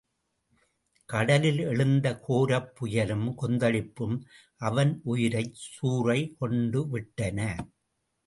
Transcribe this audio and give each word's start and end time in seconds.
கடலில் 1.09 1.59
எழுந்த 1.59 2.07
கோரப் 2.27 2.71
புயலும் 2.79 3.27
கொந்தளிப்பும் 3.41 4.15
அவன் 4.61 5.01
உயிரைச் 5.03 5.61
சூறை 5.67 6.19
கொண்டுவிட்டன. 6.39 7.39